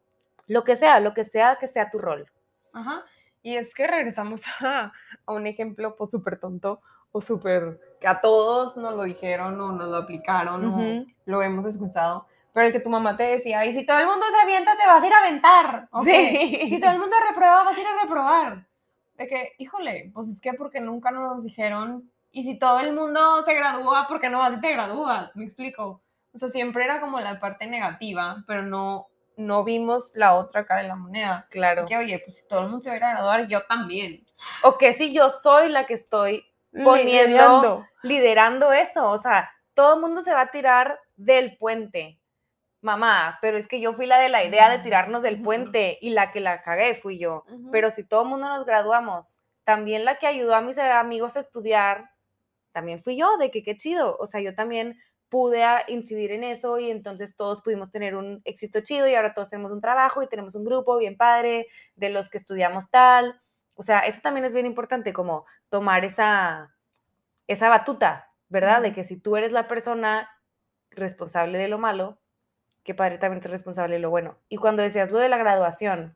lo 0.47 0.63
que 0.63 0.75
sea, 0.75 0.99
lo 0.99 1.13
que 1.13 1.23
sea 1.23 1.57
que 1.59 1.67
sea 1.67 1.91
tu 1.91 1.99
rol. 1.99 2.25
Ajá. 2.73 3.05
Y 3.43 3.57
es 3.57 3.75
que 3.75 3.85
regresamos 3.85 4.41
a, 4.61 4.91
a 5.27 5.31
un 5.31 5.45
ejemplo 5.45 5.95
pues 5.95 6.09
súper 6.09 6.39
tonto 6.39 6.81
o 7.11 7.21
súper 7.21 7.79
que 7.99 8.07
a 8.07 8.19
todos 8.19 8.75
nos 8.75 8.95
lo 8.95 9.03
dijeron 9.03 9.61
o 9.61 9.71
nos 9.73 9.87
lo 9.87 9.97
aplicaron 9.97 10.65
Ujú. 10.65 10.81
o 10.81 11.05
lo 11.25 11.43
hemos 11.43 11.63
escuchado, 11.67 12.25
pero 12.53 12.65
el 12.65 12.73
que 12.73 12.79
tu 12.79 12.89
mamá 12.89 13.15
te 13.15 13.23
decía, 13.37 13.63
y 13.67 13.73
si 13.77 13.85
todo 13.85 13.99
el 13.99 14.07
mundo 14.07 14.25
se 14.35 14.41
avienta 14.41 14.75
te 14.75 14.87
vas 14.87 15.03
a 15.03 15.05
ir 15.05 15.13
a 15.13 15.19
aventar, 15.19 15.87
¿ok? 15.91 16.05
Sí. 16.05 16.69
Si 16.69 16.79
todo 16.79 16.89
el 16.89 16.97
mundo 16.97 17.15
reprueba 17.29 17.65
vas 17.65 17.77
a 17.77 17.79
ir 17.79 17.85
a 17.85 18.01
reprobar. 18.01 18.70
De 19.21 19.27
que, 19.27 19.53
híjole, 19.59 20.09
pues 20.15 20.27
es 20.29 20.41
que 20.41 20.53
porque 20.53 20.79
nunca 20.79 21.11
nos 21.11 21.43
dijeron, 21.43 22.11
y 22.31 22.43
si 22.43 22.57
todo 22.57 22.79
el 22.79 22.93
mundo 22.93 23.43
se 23.45 23.53
gradúa, 23.53 24.07
¿por 24.07 24.19
qué 24.19 24.29
no 24.29 24.39
vas 24.39 24.53
y 24.57 24.61
te 24.61 24.71
gradúas? 24.73 25.35
Me 25.35 25.43
explico. 25.45 26.01
O 26.33 26.37
sea, 26.39 26.49
siempre 26.49 26.85
era 26.85 26.99
como 27.01 27.19
la 27.19 27.39
parte 27.39 27.67
negativa, 27.67 28.43
pero 28.47 28.63
no, 28.63 29.07
no 29.37 29.63
vimos 29.63 30.11
la 30.15 30.33
otra 30.33 30.65
cara 30.65 30.81
de 30.81 30.87
la 30.87 30.95
moneda. 30.95 31.45
Claro. 31.51 31.85
Que, 31.85 31.97
oye, 31.97 32.19
pues 32.25 32.37
si 32.37 32.47
todo 32.47 32.61
el 32.61 32.69
mundo 32.69 32.81
se 32.83 32.89
va 32.89 32.93
a 32.95 32.97
ir 32.97 33.03
a 33.03 33.11
graduar, 33.11 33.47
yo 33.47 33.61
también. 33.67 34.25
O 34.63 34.77
que 34.77 34.93
si 34.93 35.13
yo 35.13 35.29
soy 35.29 35.69
la 35.69 35.85
que 35.85 35.93
estoy 35.93 36.45
Poniendo- 36.71 37.27
Liderando. 37.27 37.85
liderando 38.01 38.71
eso, 38.71 39.11
o 39.11 39.17
sea, 39.17 39.51
todo 39.73 39.95
el 39.95 40.01
mundo 40.01 40.21
se 40.21 40.33
va 40.33 40.41
a 40.41 40.51
tirar 40.51 40.97
del 41.17 41.57
puente. 41.57 42.20
Mamá, 42.81 43.37
pero 43.41 43.57
es 43.57 43.67
que 43.67 43.79
yo 43.79 43.93
fui 43.93 44.07
la 44.07 44.17
de 44.17 44.29
la 44.29 44.43
idea 44.43 44.69
de 44.69 44.79
tirarnos 44.79 45.21
del 45.21 45.41
puente 45.41 45.99
y 46.01 46.09
la 46.11 46.31
que 46.31 46.39
la 46.39 46.63
cagué 46.63 46.95
fui 46.95 47.19
yo. 47.19 47.45
Pero 47.71 47.91
si 47.91 48.03
todo 48.03 48.23
el 48.23 48.29
mundo 48.29 48.47
nos 48.47 48.65
graduamos, 48.65 49.39
también 49.63 50.03
la 50.03 50.17
que 50.17 50.27
ayudó 50.27 50.55
a 50.55 50.61
mis 50.61 50.77
amigos 50.79 51.35
a 51.35 51.41
estudiar 51.41 52.09
también 52.71 53.03
fui 53.03 53.17
yo, 53.17 53.37
de 53.37 53.51
que 53.51 53.63
qué 53.63 53.77
chido, 53.77 54.17
o 54.17 54.25
sea, 54.27 54.41
yo 54.41 54.55
también 54.55 54.97
pude 55.29 55.63
incidir 55.87 56.31
en 56.31 56.43
eso 56.43 56.79
y 56.79 56.91
entonces 56.91 57.35
todos 57.35 57.61
pudimos 57.61 57.91
tener 57.91 58.15
un 58.15 58.41
éxito 58.43 58.81
chido 58.81 59.07
y 59.07 59.15
ahora 59.15 59.33
todos 59.33 59.49
tenemos 59.49 59.71
un 59.71 59.79
trabajo 59.79 60.21
y 60.23 60.27
tenemos 60.27 60.55
un 60.55 60.65
grupo 60.65 60.97
bien 60.97 61.15
padre 61.17 61.67
de 61.95 62.09
los 62.09 62.29
que 62.29 62.37
estudiamos 62.37 62.89
tal. 62.89 63.41
O 63.75 63.83
sea, 63.83 63.99
eso 63.99 64.19
también 64.21 64.45
es 64.45 64.53
bien 64.53 64.65
importante, 64.65 65.13
como 65.13 65.45
tomar 65.69 66.03
esa, 66.03 66.75
esa 67.47 67.69
batuta, 67.69 68.29
¿verdad? 68.49 68.81
De 68.81 68.93
que 68.93 69.03
si 69.03 69.17
tú 69.17 69.37
eres 69.37 69.51
la 69.51 69.67
persona 69.67 70.29
responsable 70.89 71.57
de 71.57 71.67
lo 71.69 71.77
malo, 71.77 72.20
que 72.83 72.95
padre 72.95 73.17
también 73.17 73.43
es 73.43 73.51
responsable 73.51 73.95
de 73.95 74.01
lo 74.01 74.09
bueno. 74.09 74.37
Y 74.49 74.57
cuando 74.57 74.83
decías 74.83 75.11
lo 75.11 75.19
de 75.19 75.29
la 75.29 75.37
graduación, 75.37 76.15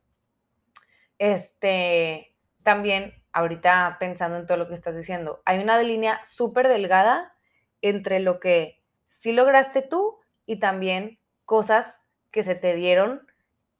este, 1.20 2.36
también 2.64 3.14
ahorita 3.32 3.98
pensando 4.00 4.38
en 4.38 4.48
todo 4.48 4.58
lo 4.58 4.68
que 4.68 4.76
estás 4.76 4.96
diciendo, 4.96 5.42
hay 5.46 5.60
una 5.60 5.82
línea 5.82 6.22
súper 6.26 6.68
delgada 6.68 7.34
entre 7.82 8.20
lo 8.20 8.40
que 8.40 8.82
sí 9.10 9.34
lograste 9.34 9.82
tú 9.82 10.20
y 10.46 10.60
también 10.60 11.20
cosas 11.46 12.02
que 12.32 12.44
se 12.44 12.56
te 12.56 12.76
dieron, 12.76 13.26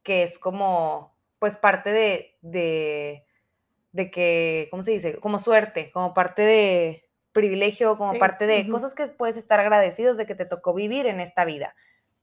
que 0.02 0.22
es 0.22 0.38
como, 0.38 1.16
pues 1.38 1.56
parte 1.56 1.90
de, 1.92 2.36
de, 2.42 3.24
de 3.92 4.10
que, 4.10 4.68
¿cómo 4.70 4.82
se 4.82 4.92
dice? 4.92 5.16
Como 5.18 5.38
suerte, 5.38 5.90
como 5.90 6.14
parte 6.14 6.42
de 6.42 7.08
privilegio, 7.32 7.98
como 7.98 8.18
parte 8.18 8.46
de 8.46 8.66
cosas 8.68 8.94
que 8.94 9.08
puedes 9.08 9.36
estar 9.36 9.60
agradecidos 9.60 10.16
de 10.16 10.26
que 10.26 10.34
te 10.34 10.46
tocó 10.46 10.72
vivir 10.72 11.06
en 11.06 11.20
esta 11.20 11.44
vida. 11.44 11.74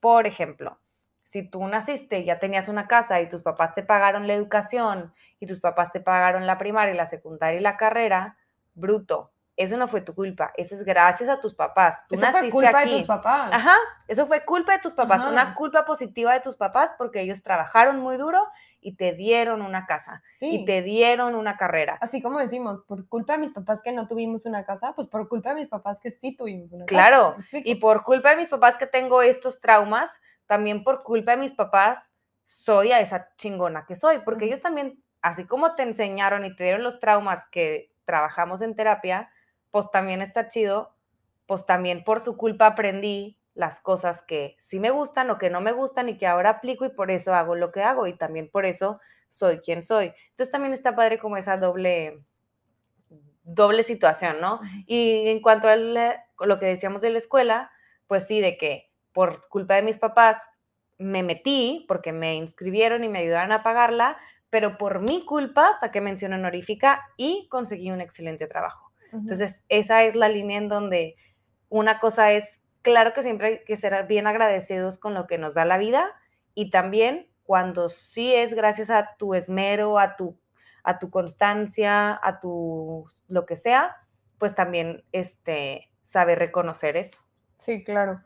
Por 0.04 0.28
ejemplo, 0.28 0.80
si 1.22 1.50
tú 1.50 1.66
naciste 1.66 2.20
y 2.20 2.26
ya 2.26 2.38
tenías 2.38 2.68
una 2.68 2.90
casa 2.90 3.22
y 3.22 3.30
tus 3.30 3.42
papás 3.42 3.74
te 3.74 3.84
pagaron 3.84 4.28
la 4.28 4.34
educación 4.34 5.14
y 5.40 5.48
tus 5.48 5.62
papás 5.62 5.94
te 5.94 6.02
pagaron 6.02 6.46
la 6.46 6.58
primaria, 6.58 6.94
la 6.94 7.08
secundaria 7.08 7.58
y 7.58 7.64
la 7.64 7.78
carrera, 7.78 8.36
bruto, 8.74 9.32
eso 9.56 9.78
no 9.78 9.88
fue 9.88 10.02
tu 10.02 10.14
culpa, 10.14 10.52
eso 10.58 10.76
es 10.76 10.84
gracias 10.84 11.30
a 11.30 11.40
tus 11.40 11.56
papás. 11.56 12.02
Tú 12.10 12.16
eso 12.16 12.26
fue 12.34 12.50
culpa 12.50 12.84
de 12.84 12.98
tus 12.98 13.04
papás. 13.04 13.50
Ajá, 13.54 13.78
eso 14.10 14.28
fue 14.28 14.44
culpa 14.44 14.74
de 14.74 14.80
tus 14.80 14.94
papás, 14.94 15.24
una 15.24 15.56
culpa 15.56 15.86
positiva 15.86 16.34
de 16.34 16.42
tus 16.42 16.58
papás 16.58 16.92
porque 16.98 17.22
ellos 17.22 17.42
trabajaron 17.42 18.02
muy 18.02 18.18
duro 18.18 18.46
y 18.84 18.96
te 18.96 19.14
dieron 19.14 19.62
una 19.62 19.86
casa 19.86 20.22
y 20.40 20.66
te 20.66 20.82
dieron 20.82 21.36
una 21.36 21.58
carrera. 21.58 21.98
Así 22.02 22.22
como 22.22 22.40
decimos, 22.40 22.82
por 22.88 23.08
culpa 23.08 23.34
de 23.34 23.40
mis 23.40 23.54
papás 23.54 23.82
que 23.82 23.92
no 23.92 24.08
tuvimos 24.08 24.46
una 24.46 24.66
casa, 24.66 24.94
pues 24.96 25.08
por 25.08 25.28
culpa 25.28 25.50
de 25.50 25.62
mis 25.62 25.70
papás 25.70 26.00
que 26.00 26.12
sí 26.12 26.36
tuvimos 26.36 26.72
una 26.72 26.86
casa. 26.86 26.96
Claro, 26.96 27.36
y 27.52 27.76
por 27.76 28.04
culpa 28.04 28.32
de 28.32 28.38
mis 28.38 28.50
papás 28.50 28.78
que 28.78 28.88
tengo 28.88 29.22
estos 29.22 29.60
traumas, 29.60 30.12
también 30.46 30.84
por 30.84 31.04
culpa 31.04 31.32
de 31.32 31.38
mis 31.38 31.54
papás 31.54 32.00
soy 32.48 32.92
a 32.92 33.00
esa 33.00 33.30
chingona 33.38 33.86
que 33.86 33.96
soy, 33.96 34.20
porque 34.20 34.46
ellos 34.46 34.62
también, 34.62 35.04
así 35.22 35.46
como 35.46 35.76
te 35.76 35.84
enseñaron 35.84 36.46
y 36.46 36.56
te 36.56 36.66
dieron 36.66 36.84
los 36.84 37.00
traumas 37.00 37.46
que 37.52 37.92
trabajamos 38.06 38.62
en 38.62 38.76
terapia, 38.76 39.32
pues 39.72 39.90
también 39.90 40.22
está 40.22 40.48
chido, 40.48 40.96
pues 41.48 41.66
también 41.66 42.04
por 42.04 42.20
su 42.20 42.38
culpa 42.38 42.68
aprendí 42.68 43.40
las 43.56 43.80
cosas 43.82 44.22
que 44.24 44.58
sí 44.60 44.80
me 44.80 44.90
gustan 44.90 45.30
o 45.30 45.38
que 45.38 45.50
no 45.50 45.62
me 45.62 45.72
gustan 45.72 46.10
y 46.10 46.18
que 46.18 46.28
ahora 46.28 46.50
aplico 46.50 46.86
y 46.86 46.90
por 46.90 47.12
eso 47.12 47.34
hago 47.34 47.56
lo 47.56 47.72
que 47.72 47.84
hago 47.84 48.08
y 48.08 48.18
también 48.18 48.50
por 48.50 48.66
eso 48.66 49.00
soy 49.30 49.60
quien 49.60 49.84
soy. 49.84 50.14
Entonces 50.32 50.52
también 50.52 50.74
está 50.74 50.96
padre 50.96 51.20
como 51.20 51.38
esa 51.38 51.58
doble 51.58 52.20
doble 53.44 53.84
situación, 53.84 54.40
¿no? 54.40 54.62
Y 54.88 55.28
en 55.28 55.42
cuanto 55.42 55.68
a 55.68 55.76
lo 55.76 56.60
que 56.60 56.66
decíamos 56.66 57.02
de 57.02 57.10
la 57.10 57.18
escuela, 57.18 57.72
pues 58.08 58.26
sí, 58.28 58.40
de 58.40 58.58
que 58.58 58.90
por 59.12 59.48
culpa 59.50 59.76
de 59.76 59.82
mis 59.82 59.98
papás 59.98 60.38
me 60.98 61.24
metí 61.24 61.86
porque 61.88 62.12
me 62.12 62.36
inscribieron 62.36 63.04
y 63.04 63.10
me 63.10 63.20
ayudaron 63.20 63.52
a 63.52 63.64
pagarla, 63.64 64.18
pero 64.50 64.78
por 64.78 65.02
mi 65.02 65.26
culpa 65.26 65.78
saqué 65.80 66.00
mención 66.00 66.34
honorífica 66.34 67.02
y 67.18 67.48
conseguí 67.50 67.92
un 67.92 68.02
excelente 68.02 68.48
trabajo. 68.48 68.92
Entonces, 69.12 69.64
esa 69.70 70.04
es 70.04 70.16
la 70.16 70.28
línea 70.28 70.58
en 70.58 70.70
donde 70.70 71.16
una 71.70 72.00
cosa 72.00 72.32
es, 72.32 72.62
claro 72.84 73.14
que 73.14 73.24
siempre 73.24 73.48
hay 73.48 73.64
que 73.66 73.78
ser 73.78 74.06
bien 74.06 74.28
agradecidos 74.28 75.00
con 75.00 75.16
lo 75.16 75.26
que 75.26 75.40
nos 75.40 75.56
da 75.56 75.66
la 75.66 75.80
vida 75.80 76.06
y 76.54 76.70
también 76.70 77.28
cuando 77.44 77.90
sí 77.90 78.34
es 78.34 78.54
gracias 78.54 78.90
a 78.90 79.16
tu 79.18 79.34
esmero, 79.34 79.98
a 79.98 80.16
tu, 80.16 80.38
a 80.84 81.00
tu 81.00 81.10
constancia, 81.10 82.20
a 82.22 82.40
tu 82.40 83.08
lo 83.28 83.46
que 83.46 83.56
sea, 83.56 83.96
pues 84.38 84.54
también 84.54 85.04
este, 85.12 85.90
saber 86.04 86.40
reconocer 86.40 86.98
eso. 86.98 87.18
Sí, 87.56 87.84
claro. 87.84 88.22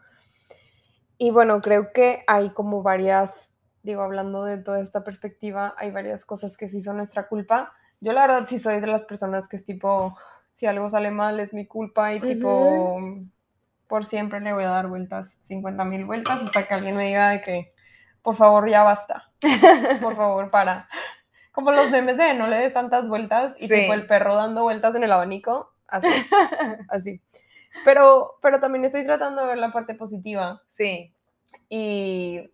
Y 1.18 1.32
bueno, 1.32 1.62
creo 1.62 1.92
que 1.94 2.24
hay 2.28 2.52
como 2.52 2.84
varias, 2.84 3.56
digo, 3.82 4.02
hablando 4.02 4.44
de 4.44 4.58
toda 4.58 4.82
esta 4.82 5.04
perspectiva, 5.04 5.74
hay 5.78 5.92
varias 5.92 6.26
cosas 6.26 6.58
que 6.58 6.70
sí 6.70 6.82
son 6.82 6.98
nuestra 6.98 7.28
culpa. 7.28 7.74
Yo 8.00 8.14
la 8.14 8.22
verdad 8.22 8.46
sí 8.48 8.60
soy 8.60 8.80
de 8.80 8.88
las 8.88 9.04
personas 9.04 9.48
que 9.48 9.56
es 9.56 9.66
tipo, 9.66 10.16
si 10.50 10.68
algo 10.68 10.90
sale 10.92 11.10
mal 11.10 11.40
es 11.40 11.54
mi 11.54 11.66
culpa 11.66 12.14
y 12.14 12.20
tipo, 12.20 13.00
por 13.88 14.06
siempre 14.06 14.40
le 14.40 14.54
voy 14.54 14.64
a 14.64 14.70
dar 14.70 14.88
vueltas, 14.88 15.38
50 15.44 15.86
mil 15.86 16.06
vueltas, 16.06 16.42
hasta 16.44 16.68
que 16.68 16.74
alguien 16.74 16.96
me 16.96 17.08
diga 17.08 17.30
de 17.30 17.42
que, 17.42 17.74
por 18.22 18.36
favor, 18.36 18.70
ya 18.70 18.84
basta. 18.84 19.32
por 20.02 20.16
favor, 20.16 20.50
para. 20.52 20.88
Como 21.52 21.72
los 21.72 21.90
memes 21.90 22.18
de 22.18 22.34
no 22.36 22.48
le 22.48 22.58
des 22.58 22.74
tantas 22.74 23.08
vueltas 23.08 23.56
y 23.58 23.68
tipo 23.68 23.94
el 23.94 24.06
perro 24.06 24.36
dando 24.36 24.62
vueltas 24.62 24.94
en 24.96 25.04
el 25.04 25.12
abanico, 25.12 25.74
así, 25.88 26.08
así. 26.90 27.22
Pero, 27.84 28.38
pero 28.42 28.60
también 28.60 28.86
estoy 28.86 29.04
tratando 29.04 29.42
de 29.42 29.48
ver 29.48 29.58
la 29.58 29.72
parte 29.72 29.96
positiva. 29.96 30.62
Sí. 30.70 31.14
Y 31.70 32.52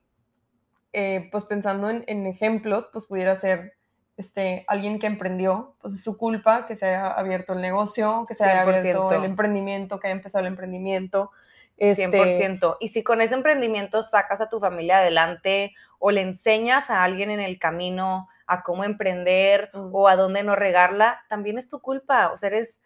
eh, 0.93 1.27
pues 1.31 1.45
pensando 1.45 1.89
en, 1.89 2.03
en, 2.07 2.27
ejemplos, 2.27 2.87
pues 2.93 3.05
pudiera 3.05 3.35
ser 3.35 3.73
este, 4.17 4.63
alguien 4.67 4.99
que 4.99 5.07
emprendió, 5.07 5.75
pues 5.81 5.93
es 5.93 6.03
su 6.03 6.17
culpa 6.17 6.65
que 6.65 6.75
se 6.75 6.85
haya 6.85 7.11
abierto 7.11 7.53
el 7.53 7.61
negocio, 7.61 8.25
que 8.27 8.35
se 8.35 8.43
haya 8.43 8.61
abierto 8.61 9.11
el 9.11 9.23
emprendimiento, 9.23 9.99
que 9.99 10.07
haya 10.07 10.15
empezado 10.15 10.41
el 10.41 10.51
emprendimiento. 10.51 11.31
100%. 11.79 12.53
Este 12.79 12.85
y 12.85 12.89
si 12.89 13.03
con 13.03 13.21
ese 13.21 13.33
emprendimiento 13.33 14.03
sacas 14.03 14.39
a 14.41 14.49
tu 14.49 14.59
familia 14.59 14.99
adelante 14.99 15.73
o 15.99 16.11
le 16.11 16.21
enseñas 16.21 16.89
a 16.89 17.03
alguien 17.03 17.31
en 17.31 17.39
el 17.39 17.57
camino 17.57 18.29
a 18.45 18.61
cómo 18.61 18.83
emprender 18.83 19.71
mm. 19.73 19.89
o 19.91 20.07
a 20.07 20.15
dónde 20.15 20.43
no 20.43 20.55
regarla, 20.55 21.23
también 21.29 21.57
es 21.57 21.67
tu 21.67 21.81
culpa. 21.81 22.31
O 22.31 22.37
sea, 22.37 22.47
eres, 22.49 22.81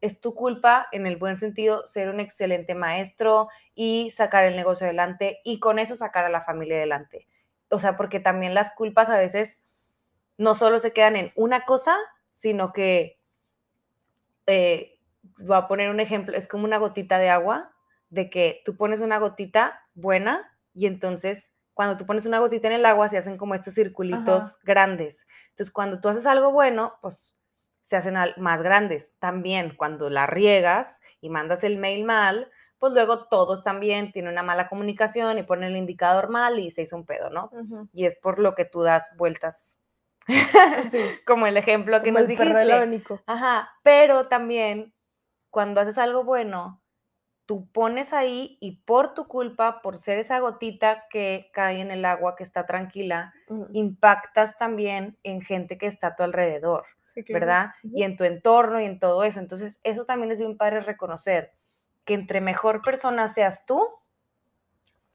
es 0.00 0.20
tu 0.20 0.34
culpa 0.34 0.88
en 0.90 1.06
el 1.06 1.16
buen 1.16 1.38
sentido 1.38 1.86
ser 1.86 2.08
un 2.08 2.18
excelente 2.18 2.74
maestro 2.74 3.48
y 3.74 4.10
sacar 4.10 4.44
el 4.44 4.56
negocio 4.56 4.86
adelante 4.86 5.38
y 5.44 5.60
con 5.60 5.78
eso 5.78 5.96
sacar 5.96 6.24
a 6.24 6.30
la 6.30 6.42
familia 6.42 6.76
adelante. 6.76 7.28
O 7.70 7.78
sea, 7.78 7.96
porque 7.96 8.20
también 8.20 8.54
las 8.54 8.72
culpas 8.72 9.08
a 9.08 9.18
veces 9.18 9.61
no 10.38 10.54
solo 10.54 10.78
se 10.80 10.92
quedan 10.92 11.16
en 11.16 11.32
una 11.36 11.64
cosa, 11.64 11.96
sino 12.30 12.72
que, 12.72 13.18
eh, 14.46 14.98
voy 15.38 15.56
a 15.56 15.68
poner 15.68 15.90
un 15.90 16.00
ejemplo, 16.00 16.36
es 16.36 16.48
como 16.48 16.64
una 16.64 16.78
gotita 16.78 17.18
de 17.18 17.28
agua, 17.30 17.72
de 18.10 18.28
que 18.30 18.62
tú 18.64 18.76
pones 18.76 19.00
una 19.00 19.18
gotita 19.18 19.80
buena 19.94 20.50
y 20.74 20.86
entonces 20.86 21.50
cuando 21.74 21.96
tú 21.96 22.04
pones 22.06 22.26
una 22.26 22.38
gotita 22.38 22.66
en 22.68 22.74
el 22.74 22.84
agua 22.84 23.08
se 23.08 23.16
hacen 23.16 23.38
como 23.38 23.54
estos 23.54 23.74
circulitos 23.74 24.58
grandes. 24.62 25.26
Entonces 25.50 25.72
cuando 25.72 26.00
tú 26.00 26.08
haces 26.08 26.26
algo 26.26 26.52
bueno, 26.52 26.94
pues 27.00 27.38
se 27.84 27.96
hacen 27.96 28.14
más 28.36 28.62
grandes. 28.62 29.12
También 29.18 29.74
cuando 29.76 30.10
la 30.10 30.26
riegas 30.26 31.00
y 31.20 31.30
mandas 31.30 31.64
el 31.64 31.78
mail 31.78 32.04
mal, 32.04 32.50
pues 32.78 32.92
luego 32.92 33.26
todos 33.28 33.64
también 33.64 34.12
tienen 34.12 34.32
una 34.32 34.42
mala 34.42 34.68
comunicación 34.68 35.38
y 35.38 35.44
ponen 35.44 35.70
el 35.70 35.76
indicador 35.76 36.28
mal 36.28 36.58
y 36.58 36.70
se 36.70 36.82
hizo 36.82 36.96
un 36.96 37.06
pedo, 37.06 37.30
¿no? 37.30 37.50
Y 37.92 38.04
es 38.06 38.16
por 38.16 38.38
lo 38.38 38.54
que 38.54 38.64
tú 38.64 38.82
das 38.82 39.06
vueltas 39.16 39.78
Como 41.26 41.46
el 41.46 41.56
ejemplo 41.56 42.02
que 42.02 42.12
nos 42.12 42.26
dijiste. 42.26 43.22
Ajá, 43.26 43.70
pero 43.82 44.28
también 44.28 44.94
cuando 45.50 45.80
haces 45.80 45.98
algo 45.98 46.24
bueno, 46.24 46.82
tú 47.46 47.68
pones 47.72 48.12
ahí 48.12 48.56
y 48.60 48.82
por 48.82 49.14
tu 49.14 49.26
culpa, 49.26 49.82
por 49.82 49.98
ser 49.98 50.18
esa 50.18 50.38
gotita 50.38 51.04
que 51.10 51.50
cae 51.52 51.80
en 51.80 51.90
el 51.90 52.04
agua, 52.04 52.36
que 52.36 52.44
está 52.44 52.66
tranquila, 52.66 53.34
impactas 53.72 54.56
también 54.56 55.18
en 55.22 55.42
gente 55.42 55.76
que 55.76 55.86
está 55.86 56.08
a 56.08 56.16
tu 56.16 56.22
alrededor, 56.22 56.86
¿verdad? 57.28 57.72
Y 57.82 58.04
en 58.04 58.16
tu 58.16 58.24
entorno 58.24 58.80
y 58.80 58.84
en 58.84 58.98
todo 58.98 59.24
eso. 59.24 59.40
Entonces, 59.40 59.80
eso 59.82 60.06
también 60.06 60.32
es 60.32 60.38
bien 60.38 60.56
padre 60.56 60.80
reconocer 60.80 61.52
que 62.04 62.14
entre 62.14 62.40
mejor 62.40 62.80
persona 62.82 63.28
seas 63.28 63.66
tú, 63.66 63.86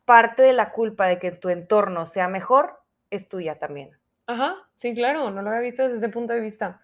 parte 0.06 0.42
de 0.42 0.54
la 0.54 0.72
culpa 0.72 1.08
de 1.08 1.20
que 1.20 1.32
tu 1.32 1.50
entorno 1.50 2.06
sea 2.06 2.28
mejor 2.28 2.80
es 3.10 3.28
tuya 3.28 3.58
también. 3.58 3.98
Ajá, 4.28 4.58
sí, 4.76 4.94
claro, 4.94 5.32
no 5.32 5.42
lo 5.42 5.50
había 5.50 5.62
visto 5.62 5.84
desde 5.84 5.98
ese 5.98 6.10
punto 6.10 6.34
de 6.34 6.42
vista. 6.42 6.82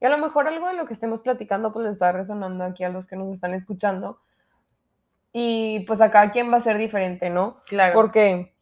Y 0.00 0.06
a 0.06 0.08
lo 0.08 0.18
mejor 0.18 0.48
algo 0.48 0.66
de 0.66 0.74
lo 0.74 0.86
que 0.86 0.94
estemos 0.94 1.22
platicando 1.22 1.72
pues 1.72 1.84
le 1.84 1.92
está 1.92 2.10
resonando 2.10 2.64
aquí 2.64 2.84
a 2.84 2.88
los 2.88 3.06
que 3.06 3.16
nos 3.16 3.32
están 3.32 3.54
escuchando. 3.54 4.18
Y 5.32 5.80
pues 5.80 6.00
a 6.00 6.10
cada 6.10 6.30
quien 6.30 6.50
va 6.50 6.56
a 6.56 6.62
ser 6.62 6.78
diferente, 6.78 7.28
¿no? 7.28 7.62
Claro. 7.66 7.94
Porque 7.94 8.54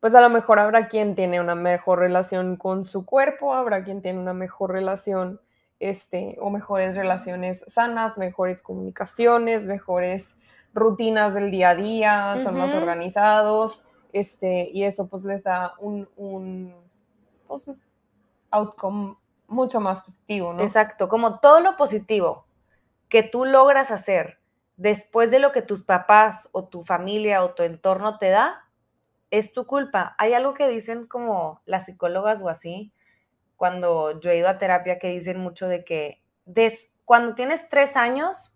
pues 0.00 0.14
a 0.14 0.20
lo 0.20 0.30
mejor 0.30 0.58
habrá 0.58 0.88
quien 0.88 1.14
tiene 1.14 1.40
una 1.40 1.54
mejor 1.54 1.98
relación 1.98 2.56
con 2.56 2.84
su 2.84 3.04
cuerpo, 3.04 3.54
habrá 3.54 3.84
quien 3.84 4.02
tiene 4.02 4.18
una 4.18 4.34
mejor 4.34 4.72
relación, 4.72 5.40
este, 5.78 6.36
o 6.40 6.48
mejores 6.48 6.96
relaciones 6.96 7.64
sanas, 7.66 8.16
mejores 8.16 8.62
comunicaciones, 8.62 9.64
mejores 9.64 10.34
rutinas 10.72 11.34
del 11.34 11.50
día 11.50 11.70
a 11.70 11.74
día, 11.74 12.36
son 12.42 12.56
más 12.56 12.72
organizados, 12.74 13.84
este, 14.12 14.70
y 14.72 14.84
eso 14.84 15.08
pues 15.08 15.24
les 15.24 15.42
da 15.42 15.72
un 15.80 16.06
pues, 17.46 17.62
outcome 18.50 19.16
mucho 19.48 19.80
más 19.80 20.02
positivo, 20.02 20.52
¿no? 20.52 20.62
Exacto, 20.62 21.08
como 21.08 21.40
todo 21.40 21.60
lo 21.60 21.76
positivo 21.76 22.46
que 23.08 23.22
tú 23.22 23.44
logras 23.44 23.90
hacer 23.90 24.38
después 24.76 25.30
de 25.30 25.38
lo 25.38 25.52
que 25.52 25.62
tus 25.62 25.82
papás 25.82 26.48
o 26.52 26.64
tu 26.64 26.82
familia 26.82 27.44
o 27.44 27.54
tu 27.54 27.62
entorno 27.62 28.18
te 28.18 28.30
da, 28.30 28.64
es 29.30 29.52
tu 29.52 29.66
culpa. 29.66 30.14
Hay 30.18 30.34
algo 30.34 30.54
que 30.54 30.68
dicen 30.68 31.06
como 31.06 31.60
las 31.64 31.86
psicólogas 31.86 32.40
o 32.42 32.48
así, 32.48 32.92
cuando 33.56 34.20
yo 34.20 34.30
he 34.30 34.38
ido 34.38 34.48
a 34.48 34.58
terapia, 34.58 34.98
que 34.98 35.08
dicen 35.08 35.40
mucho 35.40 35.66
de 35.66 35.84
que 35.84 36.22
des, 36.44 36.90
cuando 37.04 37.34
tienes 37.34 37.68
tres 37.68 37.96
años, 37.96 38.52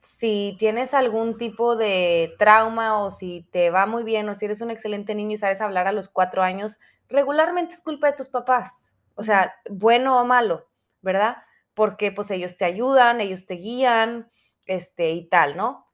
si 0.00 0.56
tienes 0.58 0.94
algún 0.94 1.36
tipo 1.36 1.76
de 1.76 2.34
trauma 2.38 3.00
o 3.00 3.10
si 3.10 3.46
te 3.50 3.70
va 3.70 3.86
muy 3.86 4.02
bien 4.02 4.28
o 4.28 4.34
si 4.34 4.46
eres 4.46 4.60
un 4.60 4.70
excelente 4.70 5.14
niño 5.14 5.32
y 5.32 5.36
sabes 5.36 5.60
hablar 5.60 5.86
a 5.86 5.92
los 5.92 6.08
cuatro 6.08 6.42
años, 6.42 6.78
regularmente 7.08 7.74
es 7.74 7.82
culpa 7.82 8.08
de 8.08 8.16
tus 8.16 8.28
papás. 8.28 8.96
O 9.14 9.22
sea, 9.22 9.54
bueno 9.70 10.20
o 10.20 10.24
malo, 10.24 10.68
¿verdad? 11.02 11.38
Porque 11.74 12.12
pues 12.12 12.30
ellos 12.30 12.56
te 12.56 12.64
ayudan, 12.64 13.20
ellos 13.20 13.46
te 13.46 13.54
guían, 13.54 14.30
este 14.66 15.10
y 15.12 15.28
tal, 15.28 15.56
¿no? 15.56 15.86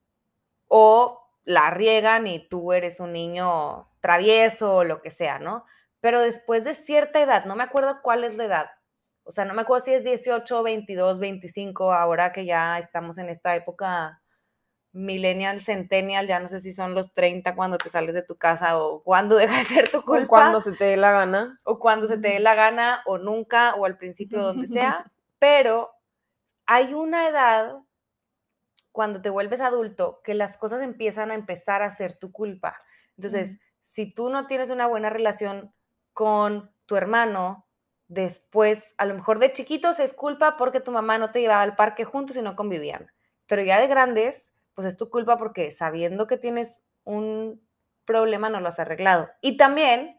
O 0.69 1.21
la 1.45 1.71
riegan 1.71 2.27
y 2.27 2.49
tú 2.49 2.73
eres 2.73 3.01
un 3.01 3.13
niño 3.13 3.89
travieso 4.01 4.77
o 4.77 4.85
lo 4.85 5.03
que 5.03 5.11
sea, 5.11 5.39
¿no? 5.39 5.65
Pero 6.01 6.21
después 6.21 6.65
de 6.65 6.75
cierta 6.75 7.21
edad, 7.21 7.45
no 7.45 7.57
me 7.57 7.65
acuerdo 7.65 8.01
cuál 8.03 8.25
es 8.25 8.35
la 8.37 8.45
edad, 8.45 8.71
o 9.25 9.31
sea, 9.31 9.45
no 9.45 9.55
me 9.55 9.63
acuerdo 9.63 9.85
si 9.85 9.93
es 9.95 10.05
18, 10.05 10.63
22, 10.63 11.19
25, 11.21 11.93
ahora 11.93 12.33
que 12.33 12.45
ya 12.45 12.79
estamos 12.79 13.19
en 13.19 13.29
esta 13.29 13.55
época 13.55 14.22
millennial, 14.93 15.61
centennial, 15.61 16.27
ya 16.27 16.39
no 16.39 16.49
sé 16.49 16.61
si 16.61 16.73
son 16.73 16.95
los 16.95 17.13
30 17.15 17.55
cuando 17.55 17.79
te 17.79 17.89
sales 17.89 18.15
de 18.15 18.23
tu 18.23 18.37
casa 18.37 18.79
o 18.79 19.03
cuando 19.03 19.37
deja 19.37 19.59
de 19.59 19.65
ser 19.65 19.89
tu 19.91 20.03
culpa. 20.03 20.25
O 20.25 20.29
cuando 20.29 20.61
se 20.61 20.73
te 20.73 20.85
dé 20.85 20.97
la 20.97 21.13
gana. 21.13 21.59
O 21.65 21.79
cuando 21.79 22.07
se 22.07 22.19
te 22.19 22.29
dé 22.29 22.41
la 22.41 22.55
gana 22.55 23.03
o 23.07 23.19
nunca 23.19 23.75
o 23.75 23.87
al 23.87 23.97
principio, 23.97 24.43
donde 24.43 24.69
sea. 24.69 25.11
Pero 25.39 25.91
hay 26.67 26.95
una 26.95 27.29
edad 27.29 27.77
cuando 28.93 29.23
te 29.23 29.31
vuelves 29.31 29.61
adulto 29.61 30.21
que 30.23 30.35
las 30.35 30.59
cosas 30.59 30.83
empiezan 30.83 31.31
a 31.31 31.35
empezar 31.35 31.83
a 31.83 31.95
ser 31.97 32.19
tu 32.19 32.31
culpa. 32.31 32.81
Entonces, 33.17 33.59
si 33.83 34.13
tú 34.13 34.29
no 34.29 34.47
tienes 34.47 34.71
una 34.71 34.87
buena 34.87 35.11
relación 35.11 35.73
con 36.13 36.71
tu 36.87 36.97
hermano, 36.97 37.67
después, 38.09 38.95
a 38.99 39.07
lo 39.07 39.15
mejor 39.15 39.39
de 39.39 39.53
chiquitos 39.53 39.99
es 39.99 40.13
culpa 40.13 40.57
porque 40.59 40.81
tu 40.81 40.91
mamá 40.91 41.17
no 41.17 41.31
te 41.31 41.41
llevaba 41.41 41.63
al 41.63 41.77
parque 41.77 42.05
juntos 42.05 42.37
y 42.37 42.43
no 42.43 42.55
convivían. 42.55 43.11
Pero 43.47 43.63
ya 43.63 43.81
de 43.81 43.87
grandes, 43.87 44.52
pues 44.75 44.87
es 44.87 44.97
tu 44.97 45.11
culpa 45.11 45.39
porque 45.39 45.71
sabiendo 45.71 46.27
que 46.27 46.37
tienes 46.39 46.81
un 47.05 47.61
problema 48.05 48.49
no 48.51 48.61
lo 48.61 48.69
has 48.69 48.79
arreglado. 48.79 49.29
Y 49.41 49.57
también, 49.57 50.19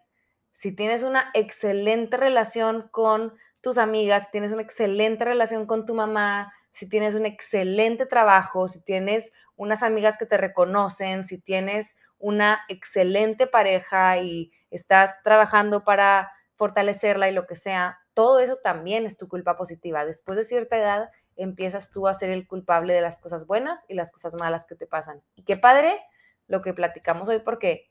si 0.54 0.76
tienes 0.76 1.04
una 1.04 1.30
excelente 1.34 2.18
relación 2.18 2.88
con 2.92 3.34
tus 3.62 3.78
amigas, 3.78 4.26
si 4.26 4.32
tienes 4.32 4.52
una 4.52 4.62
excelente 4.62 5.26
relación 5.26 5.66
con 5.66 5.86
tu 5.86 5.94
mamá, 5.96 6.54
si 6.74 6.90
tienes 6.90 7.16
un 7.16 7.26
excelente 7.26 8.06
trabajo, 8.06 8.68
si 8.68 8.82
tienes 8.82 9.32
unas 9.56 9.84
amigas 9.84 10.18
que 10.18 10.26
te 10.26 10.38
reconocen, 10.38 11.24
si 11.24 11.38
tienes 11.40 11.96
una 12.18 12.62
excelente 12.68 13.48
pareja 13.48 14.18
y 14.18 14.52
estás 14.72 15.22
trabajando 15.24 15.84
para 15.84 16.32
fortalecerla 16.56 17.30
y 17.30 17.34
lo 17.34 17.46
que 17.46 17.56
sea, 17.56 18.00
todo 18.14 18.40
eso 18.40 18.58
también 18.64 19.06
es 19.06 19.18
tu 19.18 19.28
culpa 19.28 19.58
positiva. 19.58 20.06
Después 20.06 20.38
de 20.38 20.46
cierta 20.46 20.78
edad 20.78 21.10
empiezas 21.36 21.90
tú 21.90 22.08
a 22.08 22.14
ser 22.14 22.30
el 22.30 22.48
culpable 22.48 22.94
de 22.94 23.02
las 23.02 23.20
cosas 23.20 23.48
buenas 23.48 23.80
y 23.88 23.94
las 23.94 24.12
cosas 24.12 24.34
malas 24.34 24.66
que 24.66 24.76
te 24.76 24.88
pasan. 24.88 25.22
Y 25.36 25.44
qué 25.44 25.58
padre 25.58 26.00
lo 26.48 26.62
que 26.62 26.74
platicamos 26.74 27.30
hoy 27.30 27.40
porque 27.40 27.90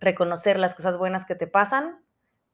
reconocer 0.00 0.58
las 0.58 0.74
cosas 0.74 0.98
buenas 0.98 1.24
que 1.24 1.34
te 1.34 1.46
pasan 1.46 2.00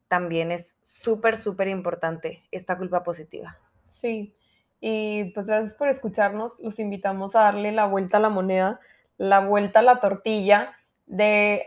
también 0.08 0.52
es 0.52 0.74
súper, 0.82 1.36
súper 1.36 1.68
importante, 1.68 2.42
esta 2.50 2.76
culpa 2.78 3.02
positiva. 3.02 3.58
Sí, 3.88 4.34
y 4.80 5.24
pues 5.32 5.46
gracias 5.46 5.74
por 5.74 5.88
escucharnos. 5.88 6.58
Los 6.60 6.78
invitamos 6.78 7.36
a 7.36 7.40
darle 7.40 7.72
la 7.72 7.86
vuelta 7.86 8.16
a 8.16 8.20
la 8.20 8.28
moneda, 8.28 8.80
la 9.16 9.40
vuelta 9.40 9.80
a 9.80 9.82
la 9.82 10.00
tortilla, 10.00 10.76
de, 11.06 11.66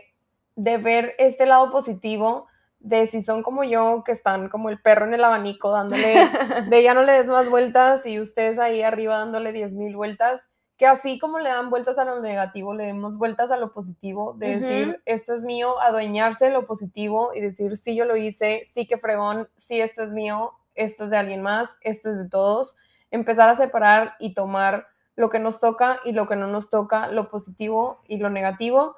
de 0.56 0.78
ver 0.78 1.14
este 1.18 1.46
lado 1.46 1.70
positivo 1.70 2.46
de 2.82 3.06
si 3.06 3.22
son 3.22 3.42
como 3.42 3.64
yo, 3.64 4.02
que 4.04 4.12
están 4.12 4.48
como 4.48 4.68
el 4.68 4.80
perro 4.80 5.06
en 5.06 5.14
el 5.14 5.24
abanico 5.24 5.70
dándole, 5.70 6.14
de 6.68 6.82
ya 6.82 6.94
no 6.94 7.02
le 7.02 7.12
des 7.12 7.26
más 7.26 7.48
vueltas 7.48 8.04
y 8.04 8.20
ustedes 8.20 8.58
ahí 8.58 8.82
arriba 8.82 9.18
dándole 9.18 9.52
10 9.52 9.72
mil 9.72 9.96
vueltas, 9.96 10.42
que 10.76 10.86
así 10.86 11.18
como 11.18 11.38
le 11.38 11.48
dan 11.48 11.70
vueltas 11.70 11.96
a 11.98 12.04
lo 12.04 12.20
negativo, 12.20 12.74
le 12.74 12.86
demos 12.86 13.16
vueltas 13.16 13.52
a 13.52 13.56
lo 13.56 13.72
positivo, 13.72 14.34
de 14.34 14.58
decir, 14.58 15.02
esto 15.06 15.34
es 15.34 15.42
mío, 15.42 15.80
adueñarse 15.80 16.46
de 16.46 16.50
lo 16.50 16.66
positivo 16.66 17.30
y 17.34 17.40
decir, 17.40 17.76
sí, 17.76 17.94
yo 17.94 18.04
lo 18.04 18.16
hice, 18.16 18.64
sí 18.72 18.86
que 18.86 18.98
fregón, 18.98 19.48
sí, 19.56 19.80
esto 19.80 20.02
es 20.02 20.10
mío, 20.10 20.52
esto 20.74 21.04
es 21.04 21.10
de 21.10 21.18
alguien 21.18 21.40
más, 21.40 21.70
esto 21.82 22.10
es 22.10 22.18
de 22.18 22.28
todos, 22.28 22.76
empezar 23.12 23.48
a 23.48 23.56
separar 23.56 24.14
y 24.18 24.34
tomar 24.34 24.88
lo 25.14 25.30
que 25.30 25.38
nos 25.38 25.60
toca 25.60 26.00
y 26.04 26.12
lo 26.12 26.26
que 26.26 26.34
no 26.34 26.48
nos 26.48 26.68
toca, 26.68 27.06
lo 27.08 27.30
positivo 27.30 28.00
y 28.08 28.16
lo 28.16 28.30
negativo, 28.30 28.96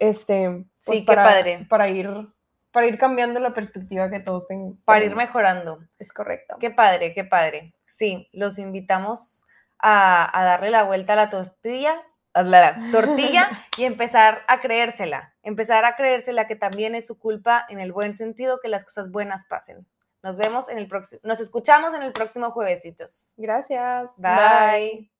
este, 0.00 0.64
pues 0.84 0.98
sí, 0.98 1.04
para, 1.04 1.22
padre. 1.22 1.66
para 1.68 1.88
ir 1.88 2.10
para 2.76 2.88
ir 2.88 2.98
cambiando 2.98 3.40
la 3.40 3.54
perspectiva 3.54 4.10
que 4.10 4.20
todos 4.20 4.46
tengan. 4.48 4.76
Para 4.84 5.02
ir 5.02 5.16
mejorando. 5.16 5.78
Es 5.98 6.12
correcto. 6.12 6.56
Qué 6.60 6.70
padre, 6.70 7.14
qué 7.14 7.24
padre. 7.24 7.72
Sí, 7.86 8.28
los 8.34 8.58
invitamos 8.58 9.46
a, 9.78 10.30
darle 10.34 10.68
la 10.68 10.82
vuelta 10.82 11.14
a 11.14 11.16
la 11.16 11.30
tortilla, 11.30 11.94
a 12.34 12.42
la 12.42 12.76
tortilla 12.92 13.48
y 13.78 13.84
empezar 13.84 14.42
a 14.46 14.60
creérsela. 14.60 15.32
Empezar 15.42 15.86
a 15.86 15.96
creérsela 15.96 16.46
que 16.46 16.54
también 16.54 16.94
es 16.94 17.06
su 17.06 17.18
culpa 17.18 17.64
en 17.70 17.80
el 17.80 17.92
buen 17.92 18.14
sentido 18.14 18.60
que 18.60 18.68
las 18.68 18.84
cosas 18.84 19.10
buenas 19.10 19.46
pasen. 19.46 19.86
Nos 20.22 20.36
vemos 20.36 20.68
en 20.68 20.76
el 20.76 20.86
próximo, 20.86 21.22
nos 21.24 21.40
escuchamos 21.40 21.94
en 21.94 22.02
el 22.02 22.12
próximo 22.12 22.50
juevesitos. 22.50 23.32
Gracias. 23.38 24.10
Bye. 24.18 25.15